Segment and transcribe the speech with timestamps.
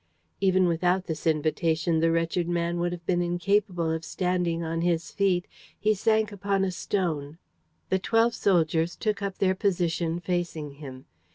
[0.39, 5.11] Even without this invitation, the wretched man would have been incapable of standing on his
[5.11, 5.45] feet.
[5.79, 7.37] He sank upon a stone.
[7.89, 11.05] The twelve soldiers took up their position facing him.